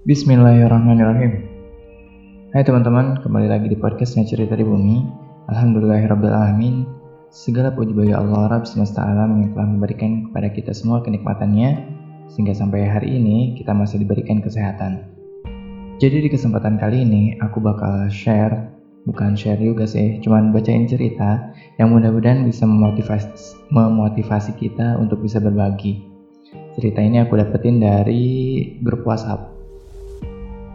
Bismillahirrahmanirrahim. 0.00 1.44
Hai 2.56 2.64
teman-teman, 2.64 3.20
kembali 3.20 3.52
lagi 3.52 3.68
di 3.68 3.76
podcastnya 3.76 4.24
Cerita 4.24 4.56
di 4.56 4.64
Bumi. 4.64 5.04
Alhamdulillahirrabbilalamin. 5.52 6.88
Segala 7.28 7.68
puji 7.68 7.92
bagi 7.92 8.16
Allah 8.16 8.48
Rabb 8.48 8.64
semesta 8.64 9.04
alam 9.04 9.44
yang 9.44 9.52
telah 9.52 9.68
memberikan 9.68 10.32
kepada 10.32 10.48
kita 10.56 10.72
semua 10.72 11.04
kenikmatannya 11.04 11.84
Sehingga 12.32 12.56
sampai 12.56 12.88
hari 12.88 13.20
ini 13.20 13.52
kita 13.60 13.76
masih 13.76 14.00
diberikan 14.00 14.40
kesehatan. 14.40 15.04
Jadi 16.00 16.24
di 16.24 16.28
kesempatan 16.32 16.80
kali 16.80 17.04
ini 17.04 17.36
aku 17.36 17.60
bakal 17.60 18.08
share 18.08 18.72
Bukan 19.04 19.36
share 19.36 19.60
juga 19.60 19.84
sih, 19.84 20.16
cuman 20.24 20.48
bacain 20.48 20.88
cerita 20.88 21.52
Yang 21.76 22.00
mudah-mudahan 22.00 22.48
bisa 22.48 22.64
memotivasi, 22.64 23.68
memotivasi 23.68 24.56
kita 24.56 24.96
untuk 24.96 25.20
bisa 25.20 25.44
berbagi. 25.44 26.08
Cerita 26.72 27.04
ini 27.04 27.20
aku 27.20 27.36
dapetin 27.36 27.84
dari 27.84 28.64
grup 28.80 29.04
WhatsApp 29.04 29.49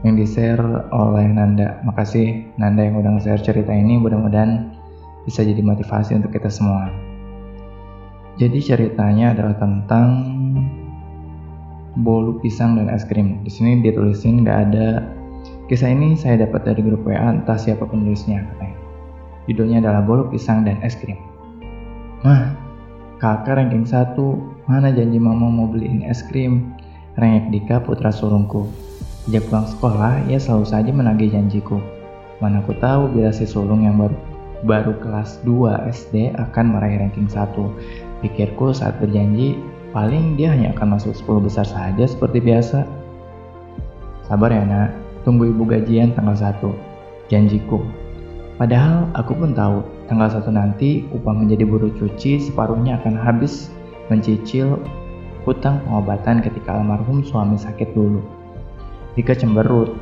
yang 0.06 0.14
di-share 0.14 0.62
oleh 0.94 1.26
Nanda. 1.26 1.82
Makasih 1.82 2.54
Nanda 2.62 2.86
yang 2.86 3.02
udah 3.02 3.18
nge-share 3.18 3.42
cerita 3.42 3.74
ini, 3.74 3.98
mudah-mudahan 3.98 4.70
bisa 5.26 5.42
jadi 5.42 5.58
motivasi 5.66 6.14
untuk 6.22 6.30
kita 6.30 6.54
semua. 6.54 6.94
Jadi 8.38 8.62
ceritanya 8.62 9.34
adalah 9.34 9.58
tentang 9.58 10.08
bolu 11.98 12.38
pisang 12.44 12.78
dan 12.78 12.94
es 12.94 13.02
krim. 13.02 13.42
Di 13.42 13.50
sini 13.50 13.82
ditulisin 13.82 14.46
nggak 14.46 14.60
ada 14.70 15.02
kisah 15.66 15.90
ini 15.90 16.14
saya 16.14 16.46
dapat 16.46 16.70
dari 16.70 16.86
grup 16.86 17.08
WA 17.08 17.18
entah 17.18 17.58
siapa 17.58 17.90
penulisnya 17.90 18.46
katanya. 18.46 18.78
Judulnya 19.50 19.78
adalah 19.82 20.06
bolu 20.06 20.30
pisang 20.30 20.62
dan 20.68 20.78
es 20.86 20.94
krim. 20.94 21.18
Mah, 22.22 22.54
kakak 23.18 23.58
ranking 23.58 23.88
satu, 23.88 24.38
mana 24.70 24.94
janji 24.94 25.18
mama 25.18 25.50
mau 25.50 25.66
beliin 25.66 26.06
es 26.06 26.22
krim? 26.30 26.76
Rengek 27.16 27.50
Dika 27.50 27.80
putra 27.80 28.12
sulungku. 28.12 28.85
Sejak 29.26 29.50
pulang 29.50 29.66
sekolah, 29.66 30.14
ia 30.30 30.38
selalu 30.38 30.66
saja 30.70 30.92
menagih 30.94 31.34
janjiku. 31.34 31.82
Mana 32.38 32.62
ku 32.62 32.78
tahu 32.78 33.10
bila 33.10 33.34
si 33.34 33.50
sulung 33.50 33.82
yang 33.82 33.98
baru 33.98 34.14
baru 34.66 34.94
kelas 35.02 35.42
2 35.42 35.90
SD 35.90 36.38
akan 36.38 36.78
meraih 36.78 37.02
ranking 37.02 37.26
1. 37.26 37.58
Pikirku 38.22 38.70
saat 38.70 39.02
berjanji, 39.02 39.58
paling 39.98 40.38
dia 40.38 40.54
hanya 40.54 40.78
akan 40.78 40.98
masuk 40.98 41.18
10 41.18 41.42
besar 41.42 41.66
saja 41.66 42.06
seperti 42.06 42.38
biasa. 42.38 42.86
Sabar 44.30 44.54
ya 44.54 44.62
nak, 44.62 44.94
tunggu 45.26 45.50
ibu 45.50 45.66
gajian 45.66 46.14
tanggal 46.14 46.38
1. 46.38 46.70
Janjiku. 47.34 47.82
Padahal 48.62 49.10
aku 49.18 49.34
pun 49.34 49.58
tahu, 49.58 49.82
tanggal 50.06 50.30
1 50.30 50.54
nanti 50.54 51.10
upah 51.18 51.34
menjadi 51.34 51.66
buruh 51.66 51.90
cuci 51.98 52.46
separuhnya 52.46 53.02
akan 53.02 53.18
habis 53.18 53.74
mencicil 54.14 54.78
hutang 55.50 55.82
pengobatan 55.86 56.46
ketika 56.46 56.78
almarhum 56.78 57.26
suami 57.26 57.58
sakit 57.58 57.90
dulu. 57.98 58.45
Dika 59.16 59.32
cemberut. 59.32 59.96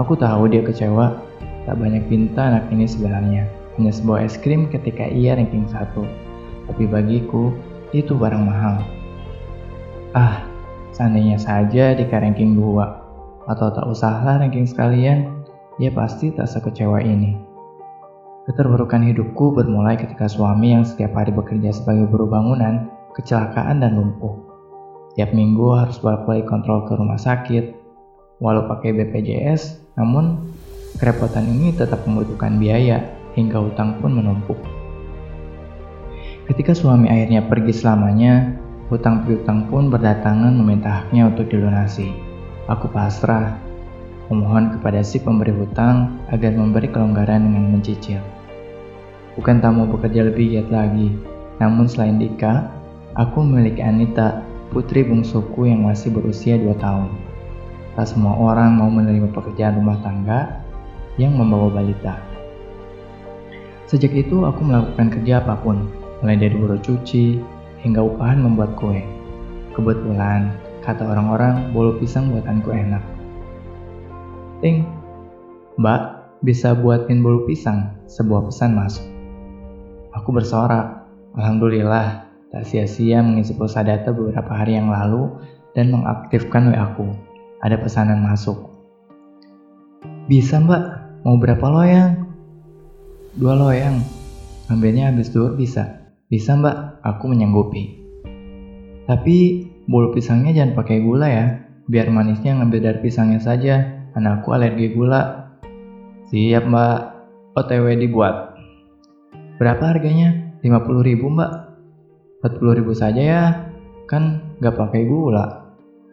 Aku 0.00 0.16
tahu 0.16 0.48
dia 0.48 0.64
kecewa. 0.64 1.20
Tak 1.68 1.76
banyak 1.76 2.08
pinta 2.08 2.48
anak 2.48 2.72
ini 2.72 2.88
sebenarnya. 2.88 3.44
Hanya 3.76 3.92
sebuah 3.92 4.24
es 4.24 4.40
krim 4.40 4.72
ketika 4.72 5.04
ia 5.04 5.36
ranking 5.36 5.68
satu. 5.68 6.02
Tapi 6.66 6.88
bagiku, 6.88 7.52
itu 7.92 8.16
barang 8.16 8.40
mahal. 8.40 8.80
Ah, 10.16 10.48
seandainya 10.96 11.36
saja 11.36 11.92
Dika 11.92 12.24
ranking 12.24 12.56
dua. 12.56 13.04
Atau 13.44 13.68
tak 13.68 13.84
usahlah 13.84 14.40
ranking 14.40 14.64
sekalian, 14.64 15.44
ia 15.76 15.92
pasti 15.92 16.32
tak 16.32 16.48
sekecewa 16.48 17.04
ini. 17.04 17.36
Keterburukan 18.48 19.06
hidupku 19.06 19.54
bermulai 19.54 19.94
ketika 20.00 20.26
suami 20.26 20.74
yang 20.74 20.82
setiap 20.88 21.14
hari 21.14 21.30
bekerja 21.30 21.70
sebagai 21.70 22.08
buruh 22.10 22.26
bangunan, 22.26 22.90
kecelakaan 23.12 23.84
dan 23.84 23.94
lumpuh. 23.94 24.34
Tiap 25.14 25.36
minggu 25.36 25.76
harus 25.76 26.00
bolak-balik 26.00 26.48
kontrol 26.48 26.88
ke 26.88 26.96
rumah 26.96 27.20
sakit, 27.20 27.81
Walau 28.42 28.66
pakai 28.66 28.90
BPJS, 28.90 29.94
namun 29.94 30.50
kerepotan 30.98 31.46
ini 31.46 31.70
tetap 31.70 32.02
membutuhkan 32.10 32.58
biaya 32.58 33.06
hingga 33.38 33.62
hutang 33.62 34.02
pun 34.02 34.18
menumpuk. 34.18 34.58
Ketika 36.50 36.74
suami 36.74 37.06
akhirnya 37.06 37.46
pergi 37.46 37.70
selamanya, 37.70 38.58
hutang 38.90 39.22
piutang 39.22 39.70
pun 39.70 39.94
berdatangan 39.94 40.50
meminta 40.58 40.90
haknya 40.90 41.30
untuk 41.30 41.54
dilunasi. 41.54 42.10
Aku 42.66 42.90
pasrah, 42.90 43.62
memohon 44.26 44.74
kepada 44.74 45.06
si 45.06 45.22
pemberi 45.22 45.54
hutang 45.54 46.18
agar 46.34 46.50
memberi 46.50 46.90
kelonggaran 46.90 47.46
dengan 47.46 47.78
mencicil. 47.78 48.18
Bukan 49.38 49.62
tak 49.62 49.70
mau 49.70 49.86
bekerja 49.86 50.26
lebih 50.26 50.50
giat 50.50 50.68
lagi, 50.74 51.14
namun 51.62 51.86
selain 51.86 52.18
Dika, 52.18 52.66
aku 53.14 53.38
memiliki 53.46 53.86
Anita, 53.86 54.42
putri 54.74 55.06
bungsuku 55.06 55.70
yang 55.70 55.86
masih 55.86 56.10
berusia 56.10 56.58
2 56.58 56.74
tahun. 56.82 57.31
Tak 57.92 58.08
semua 58.08 58.32
orang 58.40 58.80
mau 58.80 58.88
menerima 58.88 59.28
pekerjaan 59.36 59.76
rumah 59.76 60.00
tangga 60.00 60.64
yang 61.20 61.36
membawa 61.36 61.68
balita. 61.68 62.16
Sejak 63.84 64.16
itu 64.16 64.48
aku 64.48 64.64
melakukan 64.64 65.12
kerja 65.12 65.44
apa 65.44 65.60
pun, 65.60 65.92
mulai 66.24 66.40
dari 66.40 66.56
buruh 66.56 66.80
cuci 66.80 67.36
hingga 67.84 68.00
upahan 68.00 68.40
membuat 68.40 68.72
kue. 68.80 69.04
Kebetulan, 69.76 70.56
kata 70.80 71.04
orang-orang, 71.04 71.68
bolu 71.76 72.00
pisang 72.00 72.32
buatanku 72.32 72.72
enak. 72.72 73.04
Ting, 74.64 74.88
mbak, 75.76 76.32
bisa 76.40 76.72
buatin 76.72 77.20
bolu 77.20 77.44
pisang? 77.44 77.92
Sebuah 78.08 78.48
pesan 78.48 78.72
masuk. 78.72 79.04
Aku 80.16 80.32
bersorak, 80.32 81.04
Alhamdulillah, 81.36 82.24
tak 82.48 82.64
sia-sia 82.64 83.20
mengisi 83.20 83.52
pulsa 83.52 83.84
data 83.84 84.16
beberapa 84.16 84.52
hari 84.56 84.80
yang 84.80 84.88
lalu 84.88 85.28
dan 85.76 85.92
mengaktifkan 85.92 86.72
WA 86.72 86.88
aku 86.92 87.31
ada 87.62 87.78
pesanan 87.78 88.20
masuk. 88.26 88.58
Bisa 90.26 90.58
mbak, 90.58 90.82
mau 91.22 91.38
berapa 91.38 91.62
loyang? 91.62 92.26
Dua 93.38 93.54
loyang. 93.54 94.02
Ambilnya 94.66 95.14
habis 95.14 95.30
dua 95.30 95.54
bisa. 95.54 96.10
Bisa 96.26 96.58
mbak, 96.58 96.98
aku 97.06 97.30
menyanggupi. 97.30 98.02
Tapi 99.06 99.66
bolu 99.86 100.10
pisangnya 100.10 100.50
jangan 100.54 100.74
pakai 100.78 101.02
gula 101.02 101.26
ya, 101.30 101.46
biar 101.86 102.10
manisnya 102.10 102.58
ngambil 102.58 102.80
dari 102.82 102.98
pisangnya 102.98 103.38
saja. 103.38 104.02
Anakku 104.18 104.50
alergi 104.50 104.92
gula. 104.92 105.54
Siap 106.34 106.66
mbak, 106.66 106.98
OTW 107.54 107.86
dibuat. 107.94 108.58
Berapa 109.62 109.94
harganya? 109.94 110.58
50 110.66 111.06
ribu 111.06 111.30
mbak. 111.30 111.70
40 112.42 112.78
ribu 112.82 112.90
saja 112.90 113.22
ya, 113.22 113.42
kan 114.10 114.42
gak 114.58 114.74
pakai 114.74 115.06
gula. 115.06 115.61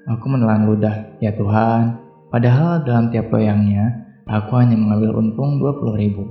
Aku 0.07 0.25
menelan 0.31 0.63
ludah, 0.69 1.19
ya 1.19 1.35
Tuhan. 1.35 1.99
Padahal 2.29 2.85
dalam 2.87 3.11
tiap 3.11 3.33
loyangnya, 3.33 4.05
aku 4.29 4.55
hanya 4.55 4.77
mengambil 4.79 5.19
untung 5.19 5.59
20 5.59 5.99
ribu. 5.99 6.23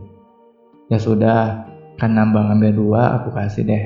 Ya 0.88 0.96
sudah, 0.96 1.68
kan 2.00 2.16
nambah 2.16 2.48
ngambil 2.48 2.70
dua, 2.72 3.02
aku 3.20 3.34
kasih 3.34 3.66
deh. 3.66 3.84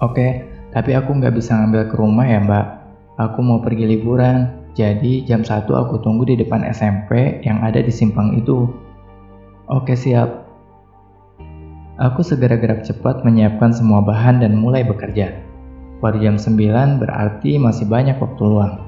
Oke, 0.00 0.48
tapi 0.72 0.96
aku 0.96 1.12
nggak 1.12 1.34
bisa 1.36 1.58
ngambil 1.58 1.92
ke 1.92 1.94
rumah 1.98 2.24
ya 2.24 2.40
mbak. 2.40 2.66
Aku 3.20 3.44
mau 3.44 3.60
pergi 3.60 3.84
liburan, 3.84 4.70
jadi 4.74 5.22
jam 5.22 5.46
1 5.46 5.70
aku 5.70 6.02
tunggu 6.02 6.26
di 6.26 6.34
depan 6.40 6.66
SMP 6.66 7.42
yang 7.46 7.62
ada 7.62 7.78
di 7.78 7.92
simpang 7.94 8.34
itu. 8.34 8.66
Oke 9.70 9.94
siap. 9.94 10.44
Aku 11.94 12.26
segera 12.26 12.58
gerak 12.58 12.82
cepat 12.82 13.22
menyiapkan 13.22 13.70
semua 13.70 14.02
bahan 14.02 14.42
dan 14.42 14.58
mulai 14.58 14.82
bekerja. 14.82 15.53
Baru 16.02 16.18
jam 16.22 16.38
9 16.40 17.02
berarti 17.02 17.58
masih 17.58 17.86
banyak 17.86 18.18
waktu 18.18 18.42
luang. 18.42 18.82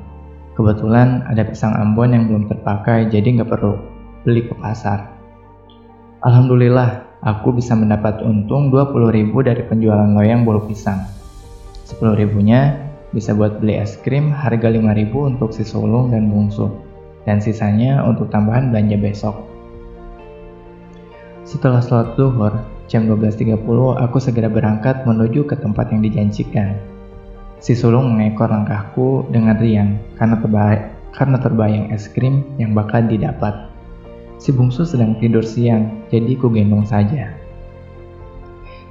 Kebetulan 0.57 1.23
ada 1.29 1.45
pisang 1.45 1.77
Ambon 1.77 2.17
yang 2.17 2.33
belum 2.33 2.49
terpakai 2.49 3.13
jadi 3.13 3.37
nggak 3.37 3.51
perlu 3.53 3.77
beli 4.25 4.49
ke 4.49 4.55
pasar. 4.57 5.13
Alhamdulillah, 6.25 7.05
aku 7.23 7.55
bisa 7.55 7.77
mendapat 7.77 8.25
untung 8.25 8.73
20.000 8.73 9.31
dari 9.45 9.63
penjualan 9.69 10.11
loyang 10.11 10.43
bolu 10.49 10.65
pisang. 10.65 11.05
10 11.87 12.19
ribunya 12.19 12.75
bisa 13.15 13.37
buat 13.37 13.63
beli 13.63 13.79
es 13.79 13.95
krim 14.03 14.35
harga 14.35 14.67
5.000 14.73 15.13
untuk 15.15 15.55
si 15.55 15.63
sulung 15.63 16.11
dan 16.11 16.27
bungsu, 16.33 16.73
dan 17.23 17.39
sisanya 17.39 18.03
untuk 18.03 18.33
tambahan 18.33 18.75
belanja 18.75 18.99
besok. 18.99 19.37
Setelah 21.47 21.79
sholat 21.79 22.19
zuhur, 22.19 22.51
jam 22.91 23.07
12.30 23.07 23.55
aku 24.03 24.19
segera 24.19 24.51
berangkat 24.51 25.07
menuju 25.07 25.47
ke 25.47 25.55
tempat 25.55 25.95
yang 25.95 26.03
dijanjikan. 26.03 26.96
Si 27.57 27.73
sulung 27.73 28.13
mengekor 28.13 28.53
langkahku 28.53 29.33
dengan 29.33 29.57
riang 29.57 29.97
karena 30.21 30.37
terbayang, 30.37 30.85
karena 31.17 31.37
terbayang 31.41 31.87
es 31.89 32.05
krim 32.13 32.45
yang 32.61 32.77
bakal 32.77 33.01
didapat. 33.09 33.73
Si 34.37 34.53
bungsu 34.53 34.85
sedang 34.85 35.17
tidur 35.17 35.41
siang, 35.41 36.05
jadi 36.13 36.37
ku 36.37 36.53
gendong 36.53 36.85
saja. 36.85 37.33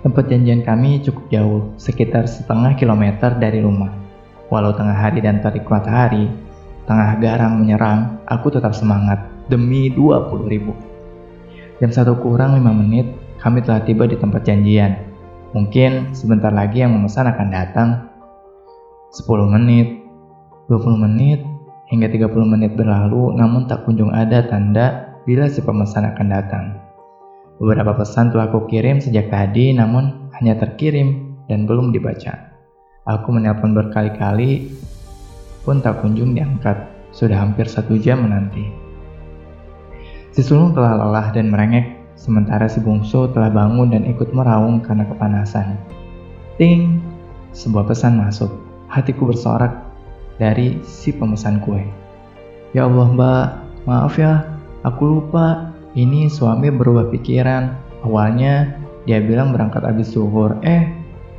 Tempat 0.01 0.29
janjian 0.29 0.65
kami 0.65 1.01
cukup 1.05 1.25
jauh, 1.29 1.61
sekitar 1.77 2.25
setengah 2.25 2.73
kilometer 2.77 3.37
dari 3.37 3.61
rumah. 3.61 3.93
Walau 4.49 4.73
tengah 4.73 4.93
hari 4.93 5.21
dan 5.21 5.41
terik 5.41 5.65
matahari, 5.65 6.29
tengah 6.85 7.17
garang 7.21 7.61
menyerang, 7.61 8.21
aku 8.29 8.53
tetap 8.53 8.73
semangat 8.73 9.21
demi 9.49 9.89
20 9.93 10.45
ribu. 10.49 10.73
Jam 11.81 11.89
satu 11.89 12.17
kurang 12.21 12.57
5 12.57 12.61
menit, 12.73 13.05
kami 13.41 13.61
telah 13.61 13.81
tiba 13.85 14.05
di 14.05 14.17
tempat 14.17 14.45
janjian. 14.45 14.97
Mungkin 15.53 16.13
sebentar 16.13 16.49
lagi 16.53 16.81
yang 16.81 16.93
memesan 16.93 17.29
akan 17.29 17.47
datang 17.49 17.89
10 19.15 19.47
menit, 19.47 20.03
20 20.67 20.99
menit, 20.99 21.39
Hingga 21.85 22.09
30 22.09 22.49
menit 22.49 22.73
berlalu 22.73 23.37
namun 23.37 23.69
tak 23.69 23.85
kunjung 23.85 24.09
ada 24.09 24.41
tanda 24.49 25.13
bila 25.21 25.45
si 25.45 25.61
pemesan 25.61 26.09
akan 26.09 26.27
datang. 26.33 26.65
Beberapa 27.61 27.93
pesan 27.93 28.33
telah 28.33 28.49
aku 28.49 28.65
kirim 28.65 28.97
sejak 28.97 29.29
tadi 29.29 29.69
namun 29.69 30.33
hanya 30.33 30.57
terkirim 30.57 31.37
dan 31.45 31.69
belum 31.69 31.93
dibaca. 31.93 32.57
Aku 33.05 33.29
menelpon 33.29 33.77
berkali-kali 33.77 34.73
pun 35.61 35.77
tak 35.77 36.01
kunjung 36.01 36.33
diangkat. 36.33 36.89
Sudah 37.13 37.37
hampir 37.37 37.69
satu 37.69 37.95
jam 38.01 38.25
menanti. 38.25 38.65
Si 40.35 40.43
sulung 40.43 40.75
telah 40.75 40.99
lelah 40.99 41.31
dan 41.31 41.47
merengek, 41.47 41.95
sementara 42.19 42.67
si 42.67 42.83
bungsu 42.83 43.31
telah 43.31 43.47
bangun 43.53 43.93
dan 43.93 44.03
ikut 44.03 44.35
meraung 44.35 44.83
karena 44.83 45.07
kepanasan. 45.07 45.79
Ting! 46.59 46.99
Sebuah 47.55 47.87
pesan 47.87 48.19
masuk. 48.19 48.74
Hatiku 48.95 49.27
bersorak 49.27 49.75
dari 50.39 50.79
si 50.87 51.11
pemesan 51.11 51.59
kue. 51.59 51.83
Ya 52.71 52.87
Allah 52.87 53.11
mbak, 53.11 53.47
maaf 53.83 54.15
ya, 54.15 54.55
aku 54.87 55.19
lupa. 55.19 55.75
Ini 55.95 56.31
suami 56.31 56.71
berubah 56.71 57.11
pikiran. 57.11 57.75
Awalnya 58.07 58.79
dia 59.03 59.19
bilang 59.19 59.51
berangkat 59.51 59.83
habis 59.83 60.15
zuhur. 60.15 60.59
Eh, 60.63 60.91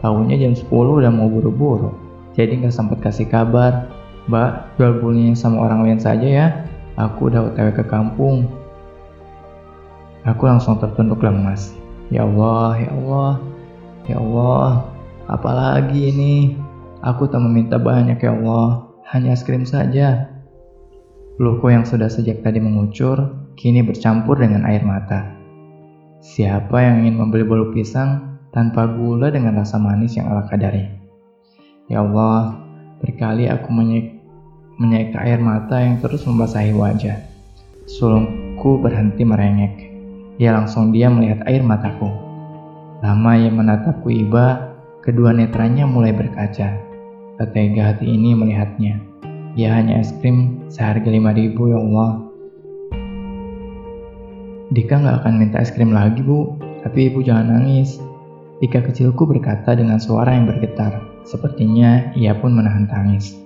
tahunya 0.04 0.36
jam 0.36 0.52
10 0.52 0.68
udah 0.68 1.12
mau 1.12 1.32
buru-buru. 1.32 1.96
Jadi 2.36 2.60
nggak 2.60 2.76
sempat 2.76 3.00
kasih 3.00 3.28
kabar. 3.28 3.88
Mbak, 4.28 4.76
jual 4.76 4.92
bulunya 5.00 5.32
sama 5.32 5.64
orang 5.64 5.88
lain 5.88 6.00
saja 6.00 6.28
ya. 6.28 6.46
Aku 7.00 7.32
udah 7.32 7.52
otw 7.52 7.72
ke 7.72 7.84
kampung. 7.88 8.48
Aku 10.28 10.44
langsung 10.44 10.76
tertunduk 10.76 11.24
lemas. 11.24 11.72
Ya 12.08 12.24
Allah, 12.24 12.80
ya 12.80 12.90
Allah, 12.96 13.32
ya 14.08 14.16
Allah, 14.20 14.68
apalagi 15.28 16.12
ini? 16.12 16.65
Aku 17.06 17.30
tak 17.30 17.38
meminta 17.38 17.78
banyak 17.78 18.18
ya 18.18 18.34
Allah, 18.34 18.90
hanya 19.14 19.30
es 19.30 19.46
krim 19.46 19.62
saja. 19.62 20.26
Luhku 21.38 21.70
yang 21.70 21.86
sudah 21.86 22.10
sejak 22.10 22.42
tadi 22.42 22.58
mengucur, 22.58 23.46
kini 23.54 23.86
bercampur 23.86 24.42
dengan 24.42 24.66
air 24.66 24.82
mata. 24.82 25.30
Siapa 26.18 26.82
yang 26.82 27.06
ingin 27.06 27.22
membeli 27.22 27.46
bolu 27.46 27.70
pisang 27.70 28.42
tanpa 28.50 28.90
gula 28.90 29.30
dengan 29.30 29.54
rasa 29.54 29.78
manis 29.78 30.18
yang 30.18 30.26
ala 30.26 30.50
kadarnya? 30.50 30.98
Ya 31.86 32.02
Allah, 32.02 32.58
berkali 32.98 33.46
aku 33.46 33.70
menyek, 33.70 35.14
air 35.14 35.38
mata 35.38 35.78
yang 35.78 36.02
terus 36.02 36.26
membasahi 36.26 36.74
wajah. 36.74 37.22
Sulungku 37.86 38.82
berhenti 38.82 39.22
merengek. 39.22 39.94
Ia 40.42 40.58
langsung 40.58 40.90
diam 40.90 41.22
melihat 41.22 41.46
air 41.46 41.62
mataku. 41.62 42.10
Lama 42.98 43.38
ia 43.38 43.54
menatapku 43.54 44.10
iba, 44.10 44.74
kedua 45.06 45.30
netranya 45.30 45.86
mulai 45.86 46.10
berkaca. 46.10 46.82
Ketega 47.36 47.92
hati 47.92 48.08
ini 48.08 48.32
melihatnya. 48.32 48.96
Ya 49.52 49.76
hanya 49.76 50.00
es 50.00 50.08
krim 50.24 50.64
seharga 50.72 51.04
5000 51.04 51.52
ya 51.52 51.76
Allah. 51.76 52.10
Dika 54.72 54.96
nggak 54.96 55.16
akan 55.20 55.34
minta 55.36 55.60
es 55.60 55.68
krim 55.68 55.92
lagi 55.92 56.24
bu, 56.24 56.56
tapi 56.80 57.12
ibu 57.12 57.20
jangan 57.20 57.60
nangis. 57.60 58.00
Dika 58.64 58.80
kecilku 58.80 59.28
berkata 59.28 59.76
dengan 59.76 60.00
suara 60.00 60.32
yang 60.32 60.48
bergetar. 60.48 60.96
Sepertinya 61.28 62.08
ia 62.16 62.32
pun 62.40 62.56
menahan 62.56 62.88
tangis. 62.88 63.36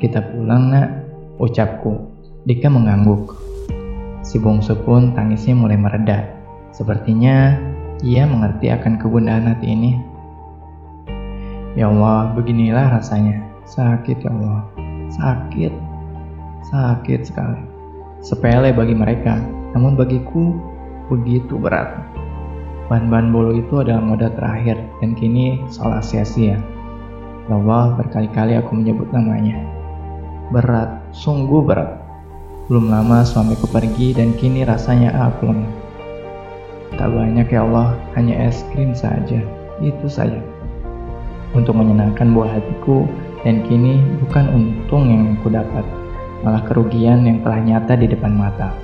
Kita 0.00 0.32
pulang 0.32 0.72
nak, 0.72 0.88
ucapku. 1.36 2.08
Dika 2.48 2.72
mengangguk. 2.72 3.36
Si 4.24 4.40
bungsu 4.40 4.80
pun 4.80 5.12
tangisnya 5.12 5.52
mulai 5.52 5.76
mereda. 5.76 6.24
Sepertinya 6.72 7.52
ia 8.00 8.24
mengerti 8.24 8.72
akan 8.72 8.96
kegundahan 8.96 9.52
hati 9.52 9.76
ini. 9.76 10.15
Ya 11.76 11.92
Allah, 11.92 12.32
beginilah 12.32 12.88
rasanya. 12.96 13.44
Sakit 13.68 14.24
ya 14.24 14.32
Allah. 14.32 14.64
Sakit. 15.12 15.72
Sakit 16.72 17.20
sekali. 17.28 17.60
Sepele 18.24 18.72
bagi 18.72 18.96
mereka, 18.96 19.36
namun 19.76 19.92
bagiku 19.92 20.56
begitu 21.12 21.60
berat. 21.60 22.00
Bahan-bahan 22.88 23.28
bolu 23.28 23.60
itu 23.60 23.84
adalah 23.84 24.00
moda 24.00 24.32
terakhir 24.32 24.80
dan 25.04 25.12
kini 25.20 25.60
seolah 25.68 26.00
sia-sia. 26.00 26.56
Ya 27.44 27.54
Allah, 27.60 27.92
berkali-kali 28.00 28.56
aku 28.56 28.72
menyebut 28.72 29.12
namanya. 29.12 29.60
Berat, 30.56 31.12
sungguh 31.12 31.60
berat. 31.60 32.00
Belum 32.72 32.88
lama 32.88 33.20
suamiku 33.20 33.68
pergi 33.68 34.16
dan 34.16 34.32
kini 34.40 34.64
rasanya 34.64 35.12
aku 35.28 35.52
lemah. 35.52 35.74
Tak 36.96 37.12
banyak 37.12 37.52
ya 37.52 37.68
Allah, 37.68 38.00
hanya 38.16 38.48
es 38.48 38.64
krim 38.72 38.96
saja. 38.96 39.44
Itu 39.84 40.08
saja 40.08 40.55
untuk 41.52 41.78
menyenangkan 41.78 42.32
buah 42.34 42.58
hatiku 42.58 43.06
dan 43.46 43.62
kini 43.68 44.02
bukan 44.24 44.50
untung 44.50 45.06
yang 45.06 45.38
aku 45.38 45.52
dapat, 45.52 45.84
malah 46.42 46.64
kerugian 46.66 47.22
yang 47.22 47.44
telah 47.44 47.60
nyata 47.62 47.94
di 47.94 48.10
depan 48.10 48.34
mata. 48.34 48.74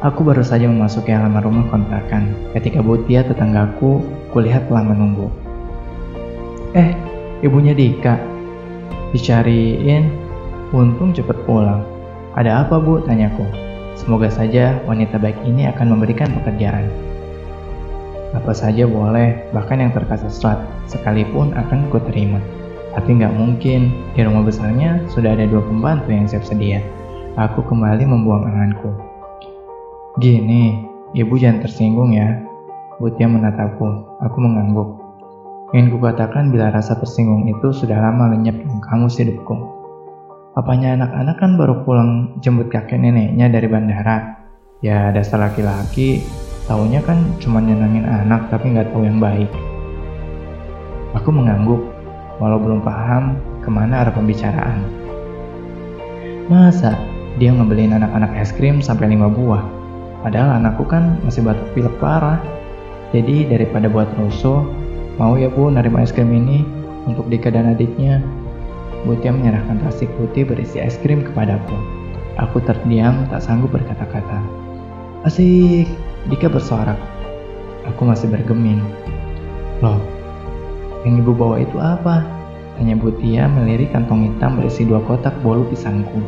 Aku 0.00 0.24
baru 0.24 0.40
saja 0.40 0.64
memasuki 0.64 1.12
halaman 1.12 1.44
rumah 1.44 1.64
kontrakan 1.68 2.32
ketika 2.56 2.80
Butia 2.80 3.20
tetanggaku 3.20 4.00
kulihat 4.32 4.64
telah 4.72 4.80
menunggu. 4.80 5.28
Eh, 6.72 6.96
ibunya 7.44 7.76
Dika. 7.76 8.16
Dicariin, 9.12 10.08
untung 10.72 11.12
cepet 11.12 11.36
pulang. 11.44 11.84
Ada 12.32 12.64
apa 12.64 12.80
bu? 12.80 13.04
Tanyaku. 13.04 13.44
Semoga 13.98 14.32
saja 14.32 14.80
wanita 14.88 15.20
baik 15.20 15.36
ini 15.44 15.68
akan 15.68 15.92
memberikan 15.92 16.32
pekerjaan. 16.32 17.09
Apa 18.30 18.54
saja 18.54 18.86
boleh, 18.86 19.50
bahkan 19.50 19.82
yang 19.82 19.90
terkasat 19.90 20.30
sekalipun 20.86 21.50
akan 21.50 21.90
ku 21.90 21.98
terima. 22.06 22.38
Tapi 22.94 23.18
nggak 23.18 23.34
mungkin, 23.34 23.90
di 24.14 24.20
rumah 24.22 24.46
besarnya 24.46 25.02
sudah 25.10 25.34
ada 25.34 25.46
dua 25.50 25.62
pembantu 25.62 26.14
yang 26.14 26.30
siap 26.30 26.46
sedia. 26.46 26.78
Aku 27.34 27.62
kembali 27.66 28.06
membuang 28.06 28.46
anganku. 28.46 28.90
Gini, 30.22 30.78
ibu 31.14 31.34
jangan 31.38 31.62
tersinggung 31.62 32.14
ya. 32.14 32.38
Butia 33.02 33.26
menatapku, 33.26 33.86
aku 34.22 34.38
mengangguk. 34.38 34.98
Ingin 35.70 35.94
kukatakan 35.94 36.50
bila 36.50 36.74
rasa 36.74 36.98
tersinggung 36.98 37.46
itu 37.46 37.70
sudah 37.70 37.98
lama 37.98 38.34
lenyap 38.34 38.58
dalam 38.58 38.82
kamus 38.82 39.22
hidupku. 39.22 39.54
Apanya 40.58 40.98
anak-anak 40.98 41.38
kan 41.38 41.54
baru 41.54 41.86
pulang 41.86 42.34
jemput 42.42 42.70
kakek 42.74 42.98
neneknya 42.98 43.46
dari 43.46 43.70
bandara. 43.70 44.42
Ya 44.82 45.14
dasar 45.14 45.38
laki-laki 45.38 46.26
Taunya 46.70 47.02
kan 47.02 47.18
cuma 47.42 47.58
nyenangin 47.58 48.06
anak 48.06 48.46
tapi 48.46 48.70
nggak 48.70 48.94
tahu 48.94 49.02
yang 49.02 49.18
baik. 49.18 49.50
Aku 51.18 51.34
mengangguk, 51.34 51.82
walau 52.38 52.62
belum 52.62 52.86
paham 52.86 53.34
ke 53.58 53.66
mana 53.66 54.06
arah 54.06 54.14
pembicaraan. 54.14 54.86
Masa 56.46 56.94
dia 57.42 57.50
ngebeliin 57.50 57.98
anak-anak 57.98 58.38
es 58.38 58.54
krim 58.54 58.78
sampai 58.78 59.10
lima 59.10 59.26
buah? 59.26 59.66
Padahal 60.22 60.62
anakku 60.62 60.86
kan 60.86 61.18
masih 61.26 61.42
batuk 61.42 61.66
pilek 61.74 61.90
parah. 61.98 62.38
Jadi 63.10 63.50
daripada 63.50 63.90
buat 63.90 64.06
rusuh, 64.22 64.62
mau 65.18 65.34
ya 65.34 65.50
bu 65.50 65.74
nerima 65.74 66.06
es 66.06 66.14
krim 66.14 66.30
ini 66.30 66.62
untuk 67.10 67.26
Dika 67.26 67.50
dan 67.50 67.74
adiknya. 67.74 68.22
Butia 69.02 69.34
menyerahkan 69.34 69.82
plastik 69.82 70.06
putih 70.14 70.46
berisi 70.46 70.78
es 70.78 70.94
krim 71.02 71.26
kepadaku. 71.26 71.74
Aku 72.38 72.62
terdiam, 72.62 73.26
tak 73.26 73.42
sanggup 73.42 73.74
berkata-kata. 73.74 74.38
Asik, 75.26 75.90
Dika 76.28 76.52
bersorak. 76.52 76.98
Aku 77.88 78.04
masih 78.04 78.28
bergeming. 78.28 78.84
Loh, 79.80 79.96
yang 81.08 81.24
ibu 81.24 81.32
bawa 81.32 81.64
itu 81.64 81.80
apa? 81.80 82.28
Tanya 82.76 82.96
Butia 82.96 83.48
melirik 83.48 83.92
kantong 83.96 84.28
hitam 84.28 84.60
berisi 84.60 84.84
dua 84.84 85.00
kotak 85.04 85.32
bolu 85.40 85.64
pisangku. 85.72 86.20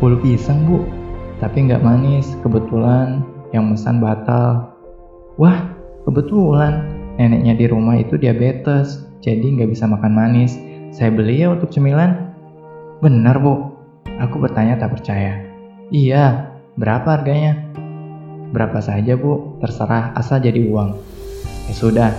Bolu 0.00 0.16
pisang 0.24 0.64
bu, 0.64 0.84
tapi 1.40 1.68
nggak 1.68 1.84
manis. 1.84 2.32
Kebetulan 2.40 3.20
yang 3.52 3.68
mesan 3.68 4.00
batal. 4.00 4.72
Wah, 5.36 5.68
kebetulan 6.08 6.88
neneknya 7.20 7.54
di 7.60 7.66
rumah 7.68 8.00
itu 8.00 8.16
diabetes, 8.16 9.04
jadi 9.20 9.44
nggak 9.44 9.72
bisa 9.72 9.84
makan 9.84 10.12
manis. 10.16 10.56
Saya 10.92 11.12
beli 11.12 11.44
ya 11.44 11.52
untuk 11.52 11.68
cemilan. 11.68 12.32
Benar 13.04 13.40
bu, 13.40 13.72
aku 14.20 14.36
bertanya 14.40 14.80
tak 14.80 14.96
percaya. 14.96 15.44
Iya, 15.92 16.54
berapa 16.80 17.20
harganya? 17.20 17.60
Berapa 18.54 18.78
saja 18.78 19.18
bu, 19.18 19.58
terserah 19.58 20.14
asal 20.14 20.38
jadi 20.38 20.62
uang. 20.70 20.94
Ya 21.66 21.74
sudah, 21.74 22.10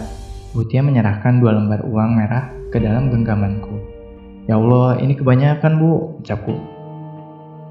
Butia 0.55 0.79
menyerahkan 0.79 1.43
dua 1.43 1.51
lembar 1.51 1.83
uang 1.83 2.15
merah 2.15 2.47
ke 2.71 2.79
dalam 2.79 3.11
genggamanku. 3.11 3.75
Ya 4.47 4.55
Allah, 4.55 4.99
ini 5.03 5.11
kebanyakan 5.11 5.83
bu, 5.83 6.15
ucapku. 6.23 6.55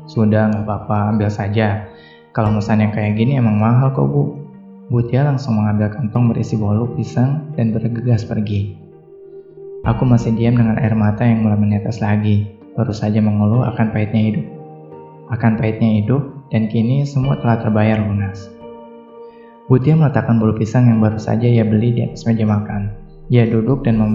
Sudah, 0.05 0.53
nggak 0.53 0.69
apa-apa, 0.69 1.17
ambil 1.17 1.33
saja. 1.33 1.89
Kalau 2.37 2.53
mesan 2.53 2.85
yang 2.85 2.93
kayak 2.93 3.17
gini 3.17 3.41
emang 3.41 3.57
mahal 3.57 3.89
kok 3.93 4.05
bu. 4.05 4.37
Butia 4.93 5.25
langsung 5.25 5.57
mengambil 5.57 5.97
kantong 5.97 6.29
berisi 6.29 6.61
bolu 6.61 6.93
pisang 6.93 7.53
dan 7.57 7.73
bergegas 7.73 8.29
pergi. 8.29 8.77
Aku 9.89 10.05
masih 10.05 10.37
diam 10.37 10.61
dengan 10.61 10.77
air 10.77 10.93
mata 10.93 11.25
yang 11.25 11.41
mulai 11.41 11.57
menetes 11.57 12.05
lagi, 12.05 12.53
baru 12.77 12.93
saja 12.93 13.17
mengeluh 13.21 13.65
akan 13.65 13.93
pahitnya 13.97 14.29
hidup. 14.29 14.47
Akan 15.33 15.57
pahitnya 15.57 16.05
hidup, 16.05 16.21
dan 16.53 16.69
kini 16.69 17.09
semua 17.09 17.41
telah 17.41 17.65
terbayar 17.65 17.97
lunas. 17.97 18.54
Butia 19.65 19.97
meletakkan 19.97 20.37
bolu 20.37 20.53
pisang 20.61 20.93
yang 20.93 21.01
baru 21.01 21.17
saja 21.17 21.49
ia 21.49 21.65
beli 21.65 21.97
di 21.97 22.05
atas 22.05 22.29
meja 22.29 22.45
makan. 22.45 22.93
Ia 23.33 23.49
duduk 23.49 23.81
dan, 23.89 23.97
mem 23.97 24.13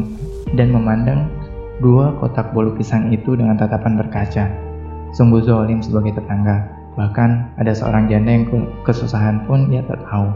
dan 0.54 0.70
memandang 0.70 1.26
dua 1.82 2.14
kotak 2.22 2.54
bolu 2.54 2.78
pisang 2.78 3.10
itu 3.10 3.34
dengan 3.34 3.58
tatapan 3.58 3.98
berkaca. 3.98 4.46
Sungguh 5.10 5.42
zolim 5.42 5.82
sebagai 5.82 6.22
tetangga. 6.22 6.70
Bahkan 6.94 7.58
ada 7.58 7.74
seorang 7.74 8.06
janda 8.06 8.30
yang 8.30 8.46
kesusahan 8.86 9.50
pun 9.50 9.74
ia 9.74 9.82
tak 9.90 10.06
tahu. 10.06 10.30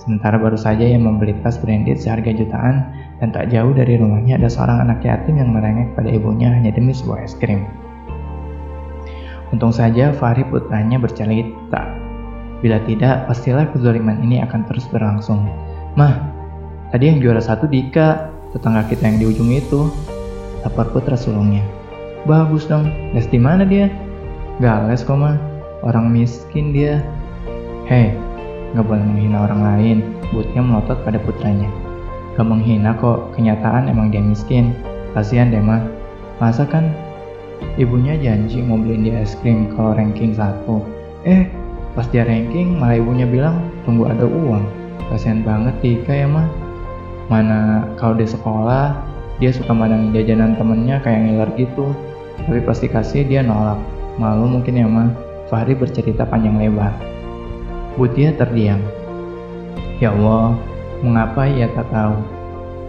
Sementara 0.00 0.40
baru 0.40 0.56
saja 0.56 0.88
yang 0.88 1.04
membeli 1.04 1.36
tas 1.44 1.60
branded 1.60 2.00
seharga 2.00 2.32
jutaan 2.32 2.88
dan 3.20 3.36
tak 3.36 3.52
jauh 3.52 3.76
dari 3.76 4.00
rumahnya 4.00 4.40
ada 4.40 4.48
seorang 4.48 4.80
anak 4.80 5.04
yatim 5.04 5.44
yang 5.44 5.52
merengek 5.52 5.92
pada 5.92 6.08
ibunya 6.08 6.48
hanya 6.48 6.72
demi 6.72 6.96
sebuah 6.96 7.20
es 7.20 7.36
krim. 7.36 7.68
Untung 9.52 9.76
saja 9.76 10.08
Fahri 10.16 10.40
putranya 10.48 10.96
bercerita. 10.96 12.03
Bila 12.64 12.80
tidak, 12.88 13.28
pastilah 13.28 13.68
kezaliman 13.76 14.24
ini 14.24 14.40
akan 14.40 14.64
terus 14.64 14.88
berlangsung. 14.88 15.44
Mah, 16.00 16.16
tadi 16.88 17.12
yang 17.12 17.20
juara 17.20 17.44
satu 17.44 17.68
Dika, 17.68 18.32
tetangga 18.56 18.88
kita 18.88 19.04
yang 19.04 19.20
di 19.20 19.28
ujung 19.28 19.52
itu. 19.52 19.92
Lapor 20.64 20.88
putra 20.96 21.12
sulungnya. 21.12 21.60
Bagus 22.24 22.64
dong, 22.64 22.88
les 23.12 23.28
di 23.28 23.36
mana 23.36 23.68
dia? 23.68 23.92
Gak 24.64 24.88
les 24.88 25.04
kok 25.04 25.20
mah. 25.20 25.36
Orang 25.84 26.08
miskin 26.08 26.72
dia. 26.72 27.04
Hei, 27.84 28.16
gak 28.72 28.88
boleh 28.88 29.04
menghina 29.04 29.44
orang 29.44 29.60
lain, 29.60 29.98
Butnya 30.32 30.64
melotot 30.64 30.96
pada 31.04 31.20
putranya. 31.20 31.68
Gak 32.34 32.48
menghina 32.48 32.96
kok, 32.96 33.36
kenyataan 33.36 33.92
emang 33.92 34.08
dia 34.08 34.24
miskin. 34.24 34.72
Kasihan 35.12 35.52
deh 35.52 35.60
mah. 35.60 35.84
Masa 36.40 36.64
kan 36.64 36.96
ibunya 37.76 38.16
janji 38.16 38.64
mau 38.64 38.80
beliin 38.80 39.04
dia 39.04 39.20
es 39.20 39.36
krim 39.44 39.68
kalau 39.76 39.92
ranking 39.92 40.32
satu. 40.32 40.80
Eh, 41.28 41.46
pas 41.94 42.06
dia 42.10 42.26
ranking 42.26 42.76
malah 42.76 42.98
ibunya 42.98 43.26
bilang 43.26 43.70
tunggu 43.86 44.10
ada 44.10 44.26
uang. 44.26 44.66
Kasihan 45.10 45.46
banget 45.46 45.74
Tika 45.80 46.14
ya 46.14 46.26
mah. 46.26 46.46
Mana 47.30 47.88
kalau 47.96 48.18
di 48.18 48.26
sekolah 48.26 48.98
dia 49.38 49.50
suka 49.50 49.72
mandangin 49.74 50.14
jajanan 50.14 50.58
temennya 50.58 50.98
kayak 51.02 51.20
ngiler 51.26 51.50
gitu. 51.58 51.94
Tapi 52.44 52.60
pasti 52.66 52.86
kasih 52.90 53.26
dia 53.26 53.40
nolak. 53.46 53.78
Malu 54.18 54.50
mungkin 54.50 54.74
ya 54.78 54.86
mah. 54.86 55.10
Fahri 55.46 55.78
bercerita 55.78 56.26
panjang 56.26 56.58
lebar. 56.58 56.92
Butia 57.94 58.34
terdiam. 58.34 58.82
Ya 60.02 60.10
Allah, 60.10 60.58
mengapa 61.04 61.46
ia 61.46 61.70
tak 61.70 61.86
tahu? 61.94 62.16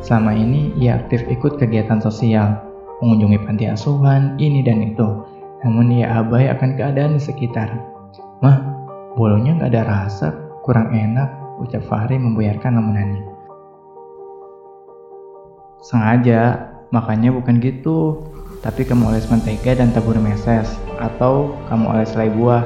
Selama 0.02 0.34
ini 0.34 0.74
ia 0.82 0.98
aktif 0.98 1.22
ikut 1.30 1.62
kegiatan 1.62 2.02
sosial, 2.02 2.58
mengunjungi 3.02 3.38
panti 3.46 3.66
asuhan, 3.70 4.34
ini 4.42 4.66
dan 4.66 4.82
itu. 4.82 5.06
Namun 5.62 5.94
ia 5.94 6.22
abai 6.22 6.50
akan 6.50 6.78
keadaan 6.78 7.18
di 7.18 7.22
sekitar. 7.22 7.70
Mah, 8.42 8.75
bolonya 9.16 9.56
gak 9.60 9.72
ada 9.72 9.84
rasa, 9.88 10.28
kurang 10.62 10.92
enak, 10.92 11.32
ucap 11.64 11.84
Fahri 11.88 12.20
membuyarkan 12.20 12.76
lamunannya. 12.76 13.24
Sengaja, 15.80 16.72
makanya 16.92 17.32
bukan 17.32 17.64
gitu 17.64 18.24
tapi 18.66 18.82
kamu 18.82 19.14
oles 19.14 19.30
mentega 19.30 19.78
dan 19.78 19.94
tabur 19.94 20.18
meses 20.18 20.66
atau 20.98 21.54
kamu 21.70 21.86
oles 21.86 22.10
selai 22.18 22.34
buah. 22.34 22.66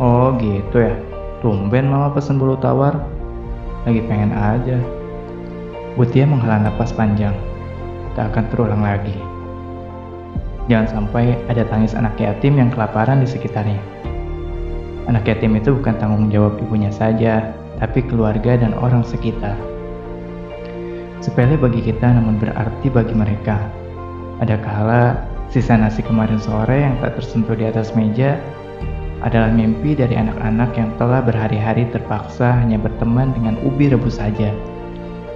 Oh 0.00 0.32
gitu 0.40 0.80
ya. 0.80 0.96
Tumben 1.44 1.92
mama 1.92 2.08
pesen 2.16 2.40
bulu 2.40 2.56
tawar. 2.56 2.96
Lagi 3.84 4.00
pengen 4.08 4.32
aja. 4.32 4.80
Butia 6.00 6.24
menghela 6.24 6.64
napas 6.64 6.96
panjang. 6.96 7.36
Tak 8.16 8.32
akan 8.32 8.48
terulang 8.48 8.80
lagi. 8.80 9.12
Jangan 10.72 10.88
sampai 10.88 11.36
ada 11.52 11.68
tangis 11.68 11.92
anak 11.92 12.16
yatim 12.16 12.56
yang 12.56 12.72
kelaparan 12.72 13.20
di 13.20 13.28
sekitarnya. 13.28 13.99
Anak 15.10 15.26
yatim 15.26 15.58
itu 15.58 15.74
bukan 15.74 15.98
tanggung 15.98 16.30
jawab 16.30 16.62
ibunya 16.62 16.94
saja, 16.94 17.50
tapi 17.82 17.98
keluarga 18.06 18.54
dan 18.54 18.70
orang 18.78 19.02
sekitar. 19.02 19.58
Sepele 21.18 21.58
bagi 21.58 21.82
kita 21.82 22.14
namun 22.14 22.38
berarti 22.38 22.86
bagi 22.94 23.10
mereka. 23.18 23.58
Ada 24.38 24.54
kala 24.62 25.18
sisa 25.50 25.74
nasi 25.74 26.06
kemarin 26.06 26.38
sore 26.38 26.86
yang 26.86 26.94
tak 27.02 27.18
tersentuh 27.18 27.58
di 27.58 27.66
atas 27.66 27.90
meja 27.98 28.38
adalah 29.26 29.50
mimpi 29.50 29.98
dari 29.98 30.14
anak-anak 30.14 30.78
yang 30.78 30.94
telah 30.94 31.20
berhari-hari 31.26 31.90
terpaksa 31.90 32.62
hanya 32.62 32.78
berteman 32.78 33.34
dengan 33.34 33.58
ubi 33.66 33.90
rebus 33.90 34.22
saja. 34.22 34.54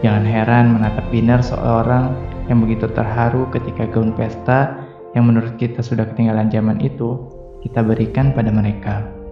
Jangan 0.07 0.23
heran 0.23 0.71
menatap 0.71 1.05
Binar 1.11 1.43
seorang 1.43 2.15
yang 2.47 2.63
begitu 2.63 2.87
terharu 2.95 3.51
ketika 3.51 3.91
gaun 3.91 4.15
pesta 4.15 4.87
yang 5.19 5.27
menurut 5.27 5.59
kita 5.59 5.83
sudah 5.83 6.07
ketinggalan 6.15 6.47
zaman 6.47 6.79
itu 6.79 7.27
kita 7.67 7.83
berikan 7.83 8.31
pada 8.31 8.55
mereka. 8.55 9.24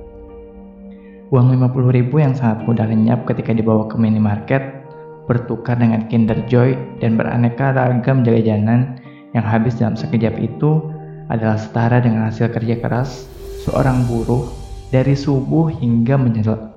Uang 1.33 1.49
50 1.49 1.97
ribu 1.97 2.21
yang 2.21 2.37
sangat 2.37 2.69
mudah 2.69 2.85
lenyap 2.85 3.25
ketika 3.25 3.57
dibawa 3.57 3.89
ke 3.89 3.97
minimarket 3.97 4.85
bertukar 5.25 5.81
dengan 5.81 6.05
Kinder 6.05 6.37
Joy 6.45 6.77
dan 7.01 7.17
beraneka 7.17 7.73
ragam 7.73 8.21
jajanan 8.21 9.01
yang 9.33 9.41
habis 9.41 9.81
dalam 9.81 9.97
sekejap 9.97 10.37
itu 10.37 10.93
adalah 11.33 11.57
setara 11.57 12.05
dengan 12.05 12.29
hasil 12.29 12.53
kerja 12.53 12.77
keras 12.85 13.25
seorang 13.65 14.05
buruh 14.05 14.45
dari 14.93 15.17
subuh 15.17 15.73
hingga 15.73 16.21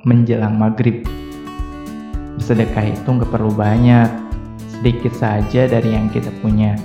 menjelang 0.08 0.56
maghrib. 0.56 1.04
Bersedekah 2.40 2.96
itu 2.96 3.08
nggak 3.12 3.28
perlu 3.36 3.52
banyak, 3.52 4.08
sedikit 4.72 5.12
saja 5.20 5.68
dari 5.68 6.00
yang 6.00 6.08
kita 6.08 6.32
punya. 6.40 6.80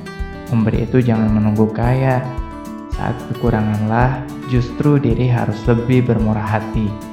Memberi 0.50 0.90
itu 0.90 0.98
jangan 0.98 1.30
menunggu 1.30 1.70
kaya. 1.70 2.18
Saat 2.98 3.14
kekuranganlah, 3.30 4.26
justru 4.50 4.98
diri 4.98 5.30
harus 5.30 5.62
lebih 5.70 6.10
bermurah 6.10 6.58
hati. 6.58 7.09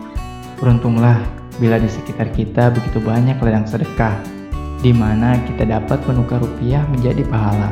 Beruntunglah 0.58 1.22
bila 1.62 1.78
di 1.78 1.86
sekitar 1.86 2.34
kita 2.34 2.74
begitu 2.74 2.98
banyak 2.98 3.38
ladang 3.42 3.70
sedekah, 3.70 4.18
di 4.82 4.90
mana 4.90 5.38
kita 5.46 5.66
dapat 5.66 6.02
menukar 6.10 6.42
rupiah 6.42 6.82
menjadi 6.90 7.22
pahala. 7.30 7.70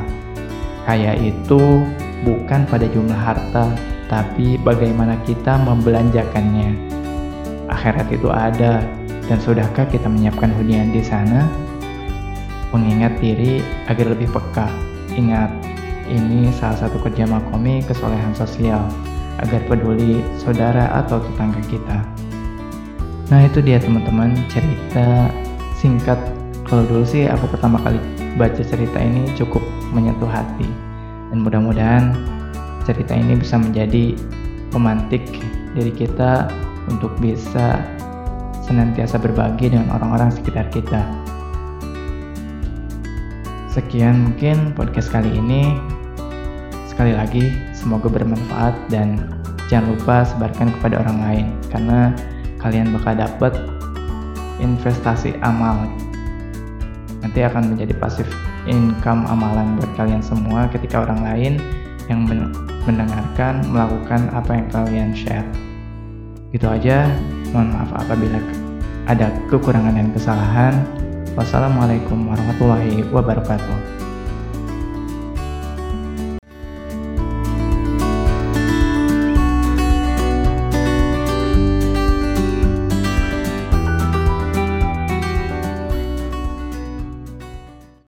Kaya 0.86 1.18
itu 1.18 1.82
bukan 2.22 2.62
pada 2.70 2.86
jumlah 2.86 3.18
harta, 3.18 3.74
tapi 4.06 4.54
bagaimana 4.62 5.18
kita 5.26 5.58
membelanjakannya. 5.66 6.78
Akhirat 7.66 8.06
itu 8.14 8.30
ada, 8.30 8.86
dan 9.26 9.38
sudahkah 9.42 9.90
kita 9.90 10.06
menyiapkan 10.06 10.54
hunian 10.54 10.94
di 10.94 11.02
sana? 11.02 11.42
Mengingat 12.70 13.18
diri 13.18 13.62
agar 13.90 14.14
lebih 14.14 14.30
peka. 14.30 14.70
Ingat, 15.18 15.50
ini 16.06 16.54
salah 16.54 16.86
satu 16.86 17.02
kerja 17.02 17.26
makomi 17.26 17.82
kesolehan 17.82 18.30
sosial, 18.34 18.86
agar 19.42 19.58
peduli 19.66 20.22
saudara 20.38 20.86
atau 21.02 21.18
tetangga 21.18 21.58
kita. 21.66 22.25
Nah 23.26 23.42
itu 23.42 23.58
dia 23.58 23.82
teman-teman 23.82 24.38
cerita 24.46 25.30
singkat. 25.74 26.18
Kalau 26.66 26.86
dulu 26.86 27.02
sih 27.06 27.26
aku 27.26 27.50
pertama 27.50 27.78
kali 27.82 27.98
baca 28.38 28.62
cerita 28.62 28.98
ini 28.98 29.26
cukup 29.34 29.62
menyentuh 29.90 30.30
hati. 30.30 30.66
Dan 31.34 31.42
mudah-mudahan 31.42 32.14
cerita 32.86 33.18
ini 33.18 33.34
bisa 33.34 33.58
menjadi 33.58 34.14
pemantik 34.70 35.26
diri 35.74 35.90
kita 35.90 36.46
untuk 36.86 37.10
bisa 37.18 37.82
senantiasa 38.62 39.18
berbagi 39.18 39.74
dengan 39.74 39.90
orang-orang 39.98 40.30
sekitar 40.30 40.70
kita. 40.70 41.02
Sekian 43.70 44.30
mungkin 44.30 44.70
podcast 44.74 45.10
kali 45.10 45.34
ini. 45.34 45.74
Sekali 46.86 47.12
lagi, 47.12 47.52
semoga 47.76 48.08
bermanfaat 48.08 48.72
dan 48.88 49.20
jangan 49.68 49.92
lupa 49.92 50.24
sebarkan 50.24 50.72
kepada 50.78 51.04
orang 51.04 51.18
lain 51.20 51.46
karena 51.68 52.14
kalian 52.66 52.90
bakal 52.90 53.14
dapat 53.14 53.54
investasi 54.58 55.38
amal 55.46 55.86
nanti 57.22 57.46
akan 57.46 57.70
menjadi 57.70 57.94
pasif 57.94 58.26
income 58.66 59.22
amalan 59.30 59.78
buat 59.78 59.90
kalian 59.94 60.18
semua 60.18 60.66
ketika 60.74 61.06
orang 61.06 61.22
lain 61.22 61.54
yang 62.10 62.26
mendengarkan 62.86 63.62
melakukan 63.70 64.30
apa 64.34 64.50
yang 64.54 64.66
kalian 64.70 65.10
share. 65.14 65.46
Gitu 66.54 66.66
aja, 66.66 67.10
mohon 67.50 67.74
maaf 67.74 67.90
apabila 67.94 68.38
ada 69.06 69.30
kekurangan 69.50 69.94
dan 69.94 70.10
kesalahan. 70.14 70.74
Wassalamualaikum 71.34 72.30
warahmatullahi 72.30 73.06
wabarakatuh. 73.10 74.05